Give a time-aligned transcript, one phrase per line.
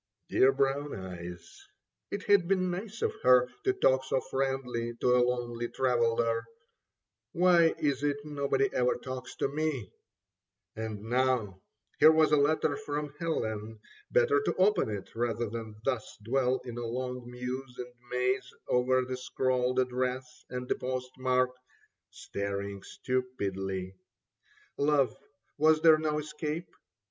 [0.29, 1.63] Dear Brown Eyes,
[2.09, 6.43] it had been nice of her To talk so friendly to a lonely traveller!
[7.33, 9.93] Why is it nobody ever talks to me?
[10.75, 11.61] And now,
[11.99, 13.79] here was a letter from Helen.
[14.09, 19.05] Better to open it rather than thus Dwell in a long muse and maze Over
[19.05, 21.51] the scrawled address and the postmark.
[22.09, 23.93] Staring stupidly.
[24.79, 25.15] Love—
[25.61, 26.73] ^was there no escape